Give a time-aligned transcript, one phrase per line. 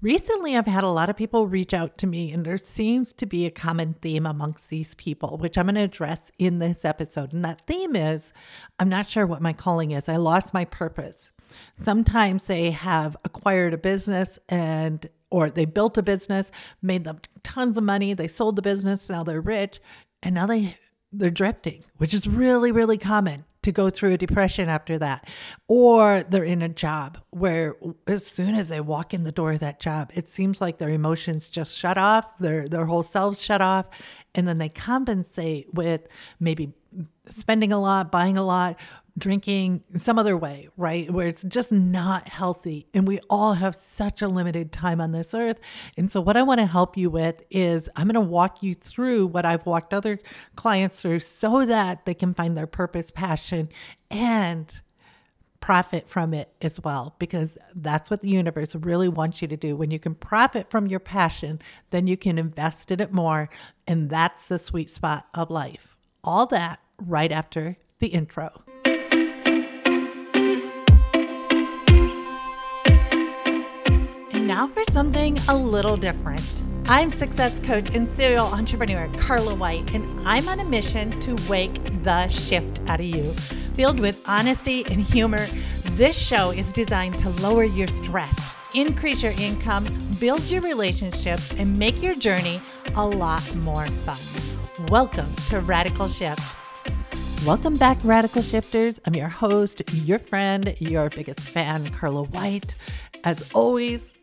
[0.00, 3.26] Recently, I've had a lot of people reach out to me, and there seems to
[3.26, 7.32] be a common theme amongst these people, which I'm going to address in this episode.
[7.32, 8.32] And that theme is
[8.78, 10.08] I'm not sure what my calling is.
[10.08, 11.32] I lost my purpose.
[11.82, 17.76] Sometimes they have acquired a business and or they built a business, made them tons
[17.76, 19.80] of money, they sold the business, now they're rich,
[20.22, 20.76] and now they
[21.10, 25.28] they're drifting, which is really really common to go through a depression after that.
[25.68, 27.76] Or they're in a job where
[28.06, 30.88] as soon as they walk in the door of that job, it seems like their
[30.88, 33.88] emotions just shut off, their their whole selves shut off,
[34.34, 36.08] and then they compensate with
[36.40, 36.72] maybe
[37.28, 38.78] spending a lot, buying a lot,
[39.18, 41.10] drinking some other way, right?
[41.10, 42.86] Where it's just not healthy.
[42.94, 45.60] And we all have such a limited time on this earth.
[45.96, 48.74] And so, what I want to help you with is I'm going to walk you
[48.74, 50.18] through what I've walked other
[50.56, 53.68] clients through so that they can find their purpose, passion,
[54.10, 54.80] and
[55.60, 59.76] profit from it as well, because that's what the universe really wants you to do.
[59.76, 63.48] When you can profit from your passion, then you can invest in it more.
[63.86, 65.96] And that's the sweet spot of life.
[66.22, 68.62] All that right after the intro.
[74.48, 76.62] Now for something a little different.
[76.86, 81.74] I'm success coach and serial entrepreneur Carla White, and I'm on a mission to wake
[82.02, 83.30] the shift out of you.
[83.74, 85.46] Filled with honesty and humor,
[85.98, 89.86] this show is designed to lower your stress, increase your income,
[90.18, 92.58] build your relationships, and make your journey
[92.94, 94.16] a lot more fun.
[94.88, 96.56] Welcome to Radical Shift.
[97.44, 98.98] Welcome back, Radical Shifters.
[99.04, 102.76] I'm your host, your friend, your biggest fan, Carla White.
[103.24, 104.14] As always,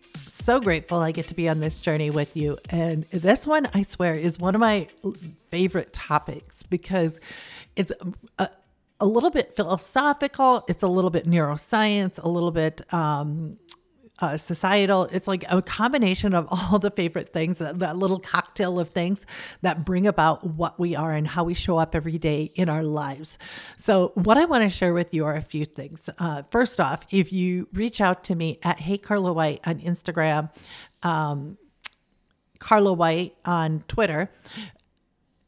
[0.45, 2.59] so grateful I get to be on this journey with you.
[2.69, 4.87] And this one, I swear, is one of my
[5.49, 7.19] favorite topics because
[7.75, 7.91] it's
[8.37, 8.49] a,
[8.99, 13.57] a little bit philosophical, it's a little bit neuroscience, a little bit um,
[14.19, 15.03] uh, societal.
[15.11, 19.25] It's like a combination of all the favorite things, that, that, little cocktail of things
[19.61, 22.83] that bring about what we are and how we show up every day in our
[22.83, 23.37] lives.
[23.77, 26.09] So, what I want to share with you are a few things.
[26.17, 30.49] Uh, first off, if you reach out to me at Hey Carla White on Instagram,
[31.03, 31.57] um,
[32.59, 34.29] Carla White on Twitter,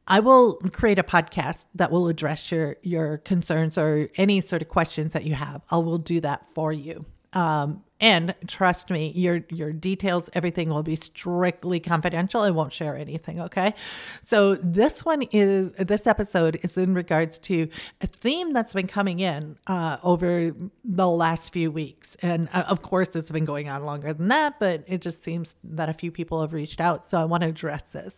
[0.07, 4.67] I will create a podcast that will address your your concerns or any sort of
[4.69, 5.61] questions that you have.
[5.69, 7.05] I will do that for you.
[7.33, 12.41] Um, and trust me, your your details, everything will be strictly confidential.
[12.41, 13.73] I won't share anything, okay?
[14.21, 17.67] So this one is this episode is in regards to
[18.01, 20.53] a theme that's been coming in uh, over
[20.83, 24.59] the last few weeks, and uh, of course it's been going on longer than that.
[24.59, 27.49] But it just seems that a few people have reached out, so I want to
[27.49, 28.13] address this.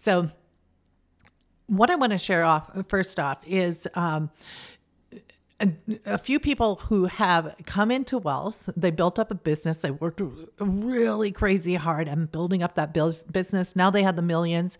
[0.00, 0.30] So
[1.66, 3.86] what I want to share off first off is.
[3.94, 4.30] Um,
[6.06, 10.20] a, few people who have come into wealth, they built up a business, they worked
[10.58, 13.76] really crazy hard and building up that business.
[13.76, 14.78] Now they have the millions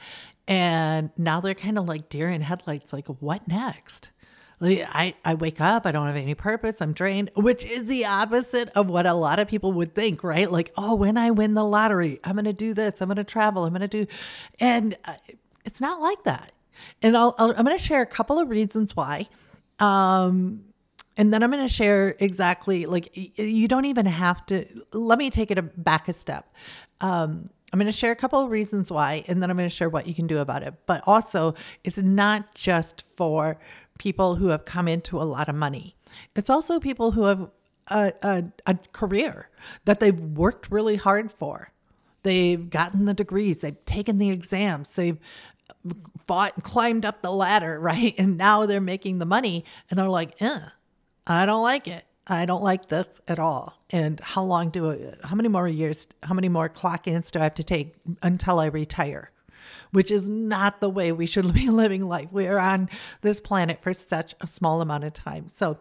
[0.48, 4.10] and now they're kind of like deer in headlights like what next?
[4.65, 8.69] I, I wake up, I don't have any purpose, I'm drained, which is the opposite
[8.76, 10.50] of what a lot of people would think, right?
[10.50, 13.25] Like, oh, when I win the lottery, I'm going to do this, I'm going to
[13.25, 14.06] travel, I'm going to do,
[14.60, 15.15] and uh,
[15.65, 16.53] it's not like that.
[17.03, 19.26] And I'll, i am going to share a couple of reasons why.
[19.81, 20.65] Um,
[21.16, 24.66] and then I'm going to share exactly like you don't even have to.
[24.92, 26.52] Let me take it back a step.
[27.00, 29.74] Um, I'm going to share a couple of reasons why, and then I'm going to
[29.74, 30.74] share what you can do about it.
[30.86, 33.58] But also, it's not just for
[33.98, 35.96] people who have come into a lot of money,
[36.34, 37.50] it's also people who have
[37.88, 39.48] a, a, a career
[39.84, 41.72] that they've worked really hard for.
[42.22, 45.18] They've gotten the degrees, they've taken the exams, they've
[46.26, 48.14] fought, and climbed up the ladder, right?
[48.16, 50.60] And now they're making the money, and they're like, eh
[51.27, 52.05] I don't like it.
[52.27, 53.75] I don't like this at all.
[53.91, 57.41] And how long do I, how many more years, how many more clock ins do
[57.41, 59.31] I have to take until I retire?
[59.91, 62.33] Which is not the way we should be living life.
[62.33, 62.88] We are on
[63.22, 65.49] this planet for such a small amount of time.
[65.49, 65.78] So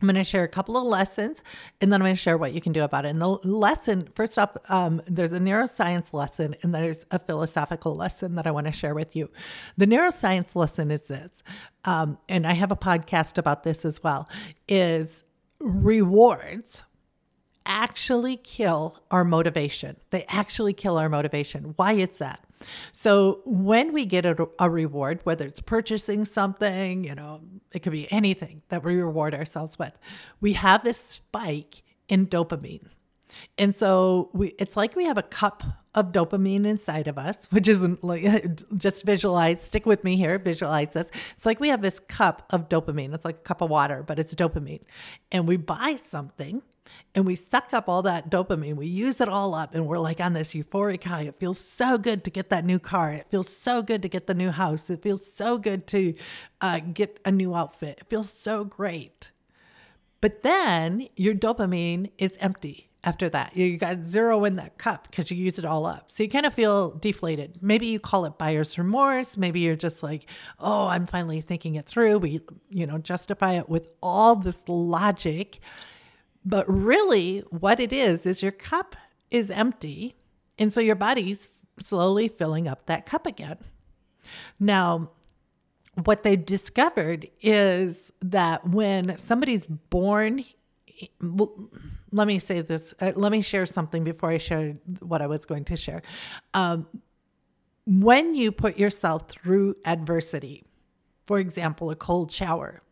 [0.00, 1.42] I'm going to share a couple of lessons
[1.80, 3.08] and then I'm going to share what you can do about it.
[3.08, 8.34] And the lesson, first up, um, there's a neuroscience lesson and there's a philosophical lesson
[8.34, 9.30] that I want to share with you.
[9.76, 11.42] The neuroscience lesson is this,
[11.84, 14.28] um, and I have a podcast about this as well,
[14.68, 15.24] is
[15.60, 16.82] rewards
[17.66, 19.96] actually kill our motivation.
[20.10, 21.74] They actually kill our motivation.
[21.76, 22.45] Why is that?
[22.92, 27.40] So when we get a, a, reward, whether it's purchasing something, you know,
[27.72, 29.92] it could be anything that we reward ourselves with,
[30.40, 32.86] we have this spike in dopamine.
[33.58, 35.62] And so we, it's like we have a cup
[35.94, 40.92] of dopamine inside of us, which isn't like just visualize, stick with me here, visualize
[40.92, 41.08] this.
[41.36, 43.14] It's like we have this cup of dopamine.
[43.14, 44.82] It's like a cup of water, but it's dopamine.
[45.32, 46.62] And we buy something
[47.14, 48.76] and we suck up all that dopamine.
[48.76, 51.22] We use it all up and we're like on this euphoric high.
[51.22, 53.12] It feels so good to get that new car.
[53.12, 54.88] It feels so good to get the new house.
[54.90, 56.14] It feels so good to
[56.60, 57.98] uh, get a new outfit.
[58.00, 59.30] It feels so great.
[60.20, 63.56] But then your dopamine is empty after that.
[63.56, 66.10] You got zero in that cup because you use it all up.
[66.10, 67.58] So you kind of feel deflated.
[67.62, 69.36] Maybe you call it buyer's remorse.
[69.36, 70.28] Maybe you're just like,
[70.58, 72.18] oh, I'm finally thinking it through.
[72.18, 75.60] We, you know, justify it with all this logic.
[76.46, 78.96] But really, what it is, is your cup
[79.30, 80.14] is empty.
[80.58, 83.58] And so your body's slowly filling up that cup again.
[84.58, 85.10] Now,
[86.04, 90.44] what they've discovered is that when somebody's born
[92.12, 92.94] let me say this.
[93.00, 96.02] Uh, let me share something before I share what I was going to share.
[96.54, 96.86] Um,
[97.86, 100.64] when you put yourself through adversity,
[101.26, 102.82] for example, a cold shower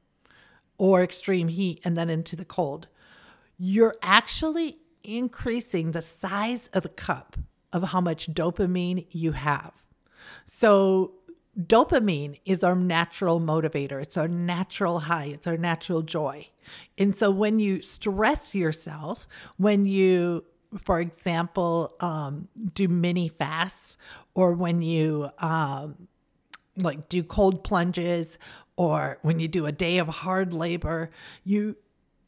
[0.78, 2.88] or extreme heat and then into the cold,
[3.58, 7.36] you're actually increasing the size of the cup
[7.72, 9.72] of how much dopamine you have.
[10.44, 11.14] So
[11.58, 14.02] dopamine is our natural motivator.
[14.02, 15.26] It's our natural high.
[15.26, 16.48] It's our natural joy.
[16.98, 20.44] And so when you stress yourself, when you,
[20.78, 23.98] for example, um, do mini fasts,
[24.34, 26.08] or when you um,
[26.76, 28.38] like do cold plunges,
[28.76, 31.10] or when you do a day of hard labor,
[31.44, 31.76] you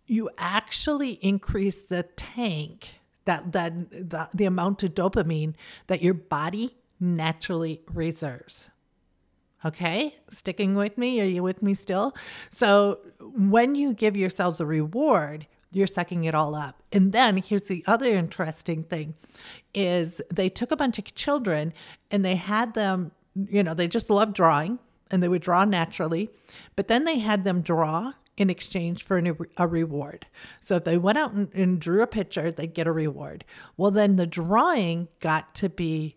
[0.06, 5.55] you actually increase the tank that that the, the amount of dopamine
[5.88, 8.69] that your body naturally reserves.
[9.64, 11.20] Okay, sticking with me?
[11.20, 12.14] Are you with me still?
[12.50, 16.82] So, when you give yourselves a reward, you're sucking it all up.
[16.93, 19.14] And then here's the other interesting thing
[19.75, 21.73] is they took a bunch of children
[22.11, 24.79] and they had them, you know, they just loved drawing
[25.11, 26.31] and they would draw naturally,
[26.76, 29.23] but then they had them draw in exchange for
[29.56, 30.27] a reward.
[30.61, 33.44] So if they went out and, and drew a picture, they'd get a reward.
[33.77, 36.17] Well, then the drawing got to be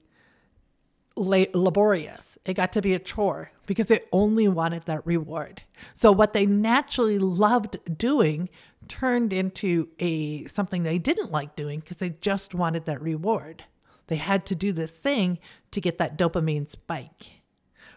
[1.15, 2.37] laborious.
[2.45, 5.61] It got to be a chore because they only wanted that reward.
[5.93, 8.49] So what they naturally loved doing
[8.87, 13.63] turned into a something they didn't like doing because they just wanted that reward.
[14.07, 15.39] They had to do this thing
[15.71, 17.41] to get that dopamine spike.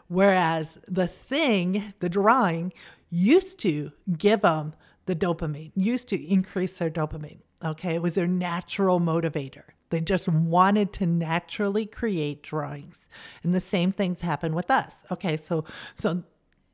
[0.09, 2.73] Whereas the thing, the drawing,
[3.12, 4.75] used to give them
[5.06, 7.41] the dopamine, used to increase their dopamine.
[7.64, 7.94] Okay.
[7.94, 9.64] It was their natural motivator.
[9.91, 13.09] They just wanted to naturally create drawings.
[13.43, 14.97] And the same things happen with us.
[15.11, 16.23] Okay, so so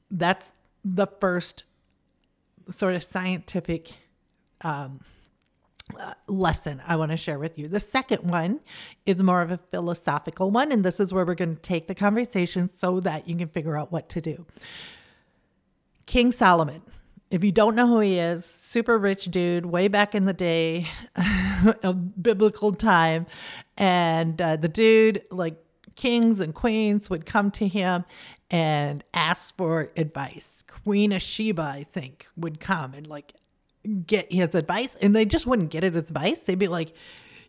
[0.08, 0.52] that's
[0.84, 1.64] the first
[2.70, 3.90] sort of scientific
[4.60, 5.00] um,
[5.98, 7.66] uh, lesson I want to share with you.
[7.66, 8.60] The second one
[9.04, 11.96] is more of a philosophical one, and this is where we're going to take the
[11.96, 14.46] conversation so that you can figure out what to do.
[16.08, 16.82] King Solomon
[17.30, 20.86] if you don't know who he is, super rich dude, way back in the day,
[21.82, 23.26] a biblical time.
[23.76, 25.56] And uh, the dude, like
[25.94, 28.04] kings and queens, would come to him
[28.50, 30.64] and ask for advice.
[30.66, 33.34] Queen of Sheba, I think, would come and like
[34.06, 34.96] get his advice.
[35.02, 36.38] And they just wouldn't get his advice.
[36.40, 36.94] They'd be like,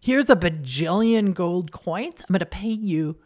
[0.01, 2.15] here's a bajillion gold coins.
[2.19, 3.17] I'm going to pay you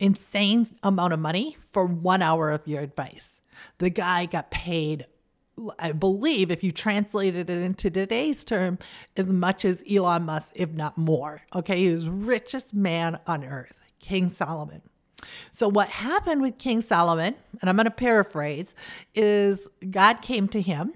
[0.00, 3.31] insane amount of money for one hour of your advice.
[3.78, 5.06] The guy got paid
[5.78, 8.78] I believe, if you translated it into today's term,
[9.16, 11.42] as much as Elon Musk, if not more.
[11.54, 14.82] Okay, he was richest man on earth, King Solomon.
[15.52, 18.74] So, what happened with King Solomon, and I'm going to paraphrase,
[19.14, 20.94] is God came to him,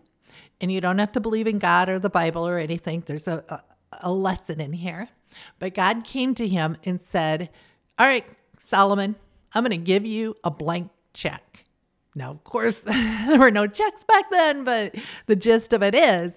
[0.60, 3.02] and you don't have to believe in God or the Bible or anything.
[3.06, 3.62] There's a, a,
[4.02, 5.10] a lesson in here.
[5.58, 7.50] But God came to him and said,
[7.98, 8.24] All right,
[8.58, 9.16] Solomon,
[9.52, 11.65] I'm going to give you a blank check.
[12.16, 14.96] Now, of course, there were no checks back then, but
[15.26, 16.32] the gist of it is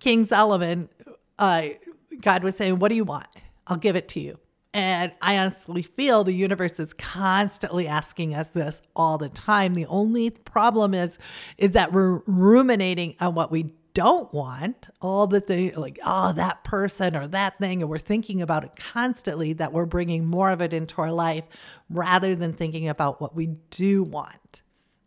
[0.00, 0.88] King Solomon,
[1.38, 1.68] uh,
[2.20, 3.28] God was saying, What do you want?
[3.66, 4.38] I'll give it to you.
[4.72, 9.74] And I honestly feel the universe is constantly asking us this all the time.
[9.74, 11.18] The only problem is,
[11.58, 16.62] is that we're ruminating on what we don't want, all the things like, oh, that
[16.62, 20.60] person or that thing, and we're thinking about it constantly, that we're bringing more of
[20.60, 21.44] it into our life
[21.88, 24.62] rather than thinking about what we do want.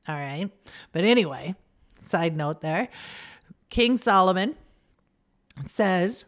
[0.08, 0.50] All right.
[0.92, 1.56] But anyway,
[2.02, 2.90] side note there
[3.70, 4.56] King Solomon
[5.72, 6.26] says,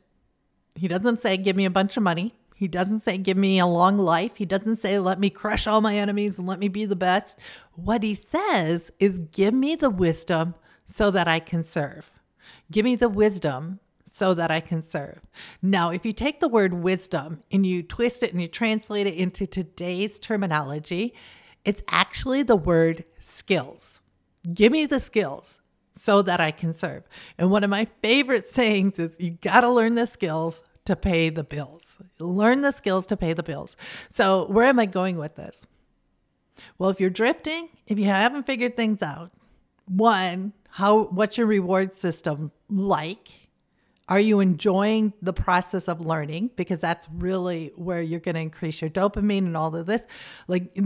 [0.75, 2.33] he doesn't say, give me a bunch of money.
[2.55, 4.33] He doesn't say, give me a long life.
[4.35, 7.37] He doesn't say, let me crush all my enemies and let me be the best.
[7.73, 10.55] What he says is, give me the wisdom
[10.85, 12.09] so that I can serve.
[12.71, 15.19] Give me the wisdom so that I can serve.
[15.61, 19.15] Now, if you take the word wisdom and you twist it and you translate it
[19.15, 21.13] into today's terminology,
[21.65, 24.01] it's actually the word skills.
[24.53, 25.59] Give me the skills
[25.95, 27.03] so that I can serve.
[27.37, 31.29] And one of my favorite sayings is you got to learn the skills to pay
[31.29, 31.97] the bills.
[32.19, 33.75] Learn the skills to pay the bills.
[34.09, 35.65] So, where am I going with this?
[36.77, 39.31] Well, if you're drifting, if you haven't figured things out,
[39.87, 43.49] one, how what's your reward system like?
[44.07, 46.51] Are you enjoying the process of learning?
[46.55, 50.03] Because that's really where you're going to increase your dopamine and all of this.
[50.47, 50.77] Like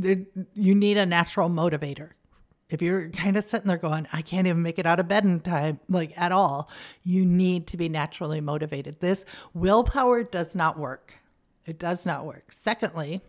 [0.53, 2.11] you need a natural motivator.
[2.69, 5.23] If you're kind of sitting there going, I can't even make it out of bed
[5.23, 6.69] in time, like at all,
[7.03, 8.99] you need to be naturally motivated.
[8.99, 11.15] This willpower does not work.
[11.65, 12.51] It does not work.
[12.51, 13.21] Secondly,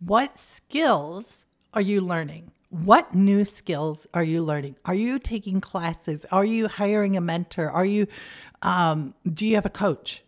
[0.00, 1.44] what skills
[1.74, 2.52] are you learning?
[2.70, 4.76] What new skills are you learning?
[4.86, 6.24] Are you taking classes?
[6.32, 7.70] Are you hiring a mentor?
[7.70, 8.06] Are you,
[8.62, 10.22] um, do you have a coach?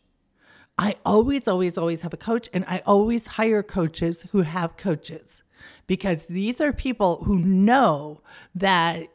[0.77, 5.44] I always, always, always have a coach, and I always hire coaches who have coaches
[5.87, 8.21] because these are people who know
[8.55, 9.09] that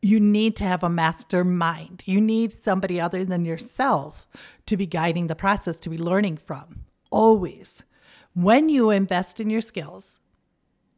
[0.00, 2.02] you need to have a mastermind.
[2.06, 4.28] You need somebody other than yourself
[4.66, 6.84] to be guiding the process, to be learning from.
[7.10, 7.82] Always.
[8.34, 10.18] When you invest in your skills,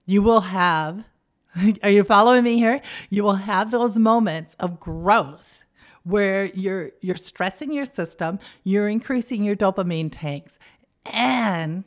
[0.05, 1.05] you will have,
[1.83, 2.81] are you following me here?
[3.09, 5.65] You will have those moments of growth
[6.03, 10.59] where you're you're stressing your system, you're increasing your dopamine tanks,
[11.07, 11.85] and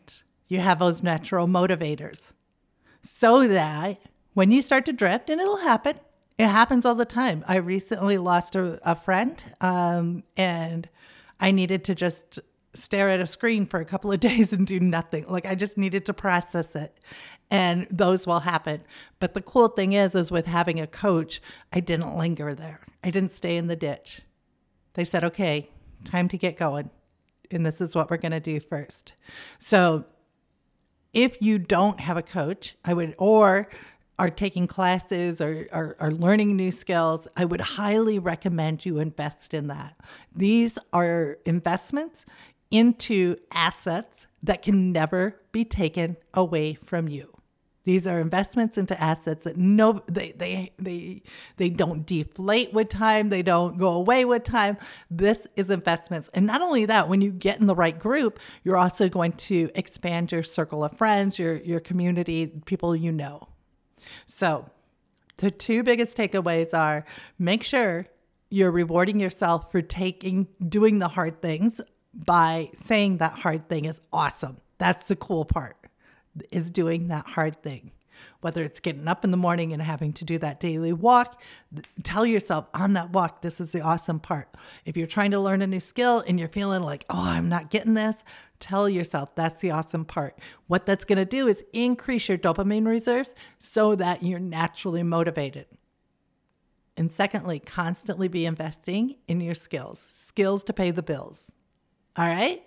[0.54, 2.32] you have those natural motivators
[3.02, 4.00] so that
[4.34, 6.00] when you start to drift, and it'll happen,
[6.38, 7.44] it happens all the time.
[7.48, 10.90] I recently lost a, a friend, um, and
[11.40, 12.40] I needed to just
[12.74, 15.26] stare at a screen for a couple of days and do nothing.
[15.28, 17.00] Like I just needed to process it.
[17.52, 18.82] And those will happen.
[19.20, 21.40] But the cool thing is, is with having a coach,
[21.72, 22.80] I didn't linger there.
[23.04, 24.22] I didn't stay in the ditch.
[24.96, 25.70] They said, okay,
[26.04, 26.90] time to get going.
[27.52, 29.14] And this is what we're going to do first.
[29.60, 30.06] So
[31.14, 33.70] if you don't have a coach, I would, or
[34.20, 39.54] are taking classes or are, are learning new skills, I would highly recommend you invest
[39.54, 39.96] in that.
[40.36, 42.26] These are investments
[42.70, 47.33] into assets that can never be taken away from you.
[47.86, 51.22] These are investments into assets that no they they they
[51.58, 54.78] they don't deflate with time, they don't go away with time.
[55.12, 56.30] This is investments.
[56.34, 59.70] And not only that, when you get in the right group, you're also going to
[59.76, 63.50] expand your circle of friends, your your community, people you know.
[64.28, 64.70] So,
[65.38, 67.06] the two biggest takeaways are
[67.38, 68.08] make sure
[68.50, 71.82] you're rewarding yourself for taking doing the hard things
[72.14, 74.58] by saying that hard thing is awesome.
[74.78, 75.83] That's the cool part
[76.52, 77.92] is doing that hard thing.
[78.42, 81.42] Whether it's getting up in the morning and having to do that daily walk,
[82.04, 84.54] tell yourself on that walk, this is the awesome part.
[84.86, 87.70] If you're trying to learn a new skill and you're feeling like, oh, I'm not
[87.70, 88.18] getting this,
[88.60, 90.40] tell yourself that's the awesome part.
[90.68, 95.68] What that's going to do is increase your dopamine reserves so that you're naturally motivated.
[96.96, 101.52] And secondly, constantly be investing in your skills, skills to pay the bills.
[102.16, 102.66] All right.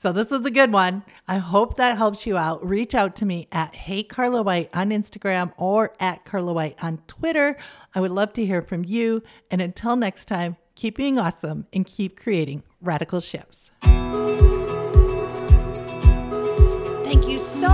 [0.00, 1.02] So this is a good one.
[1.28, 2.66] I hope that helps you out.
[2.66, 7.02] Reach out to me at Hey Carla White on Instagram or at Carla White on
[7.06, 7.58] Twitter.
[7.94, 9.22] I would love to hear from you.
[9.50, 13.72] And until next time, keep being awesome and keep creating radical shifts.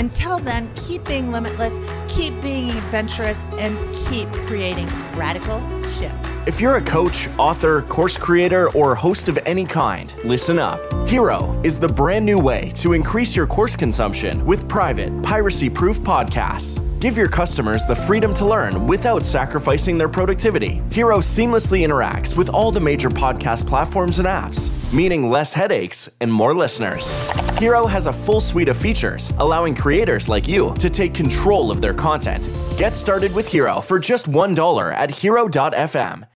[0.00, 1.74] Until then, keep being limitless,
[2.08, 6.26] keep being adventurous, and keep creating radical shifts.
[6.46, 10.80] If you're a coach, author, course creator, or host of any kind, listen up.
[11.06, 16.00] Hiro is the brand new way to increase your course consumption with private, piracy proof
[16.00, 16.80] podcasts.
[16.98, 20.80] Give your customers the freedom to learn without sacrificing their productivity.
[20.90, 26.32] Hiro seamlessly interacts with all the major podcast platforms and apps, meaning less headaches and
[26.32, 27.14] more listeners.
[27.58, 31.80] Hiro has a full suite of features, allowing creators like you to take control of
[31.80, 32.50] their content.
[32.78, 36.29] Get started with Hiro for just $1 at hiro.fm.